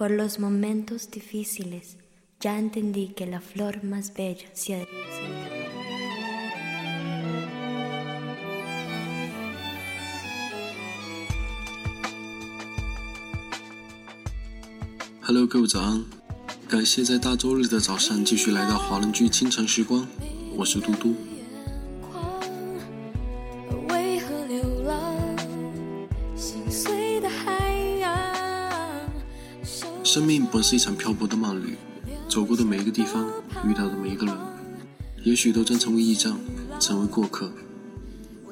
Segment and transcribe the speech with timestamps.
[0.00, 1.98] por los momentos difíciles,
[2.40, 4.86] ya entendí que la flor más bella se ha
[15.22, 16.02] Hello，各位早安！
[16.66, 20.08] 感谢在大周日的早上继续来到华人居清晨时光，
[20.56, 21.14] 我是嘟嘟。
[30.12, 31.78] 生命本是一场漂泊的漫旅，
[32.28, 33.24] 走过的每一个地方，
[33.64, 34.36] 遇到的每一个人，
[35.22, 36.36] 也许都将成为驿站，
[36.80, 37.48] 成为过客。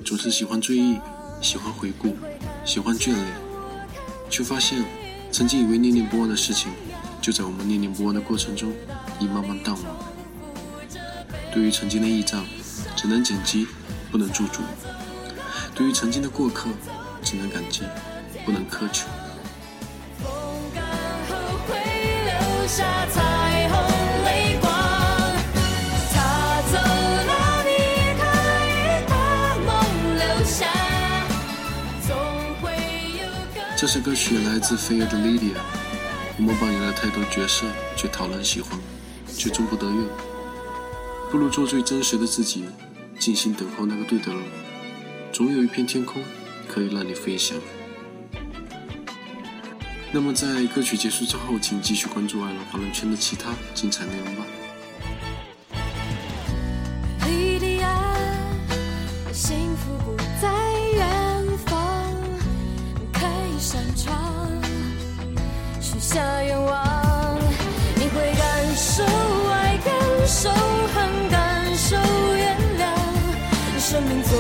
[0.05, 1.01] 总是喜欢追忆，
[1.43, 2.15] 喜欢回顾，
[2.65, 3.27] 喜欢眷恋，
[4.31, 4.85] 却发现
[5.33, 6.71] 曾经以为念念不忘的事情，
[7.21, 8.73] 就在我们念念不忘的过程中，
[9.19, 9.85] 已慢慢淡忘。
[11.53, 12.45] 对于曾经的驿站，
[12.95, 13.67] 只能剪辑，
[14.13, 14.63] 不能驻足；
[15.75, 16.71] 对于曾经的过客，
[17.25, 17.83] 只能感激，
[18.47, 19.09] 不能苛求。
[33.81, 35.55] 这首歌曲来自飞儿的《Lydia》，
[36.37, 37.65] 我们扮演了太多角色，
[37.97, 38.79] 却讨人喜欢，
[39.35, 40.05] 却终不得愿。
[41.31, 42.67] 不如做最真实的自己，
[43.19, 44.43] 静心等候那个对的人。
[45.33, 46.23] 总有一片天空
[46.69, 47.57] 可以让你飞翔。
[50.11, 54.45] 那么在歌曲结束之后，请继续关注爱乐评论圈的其他精彩内容吧。
[59.33, 60.51] 幸福不在
[60.97, 62.13] 远方，
[63.13, 64.61] 开一扇窗，
[65.81, 67.39] 许下愿望，
[67.95, 69.05] 你会感受
[69.51, 69.95] 爱，感
[70.27, 70.51] 受
[70.95, 71.97] 恨，感受
[72.35, 74.38] 原谅，生命。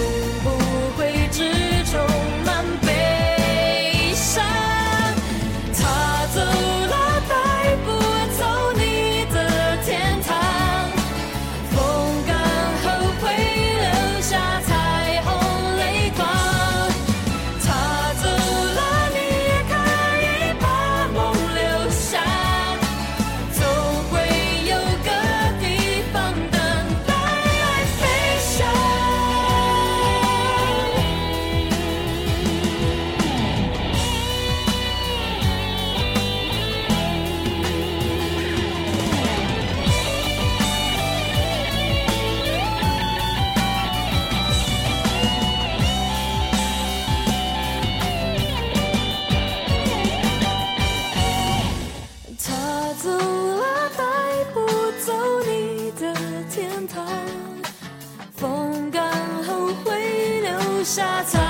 [60.88, 61.47] 沙滩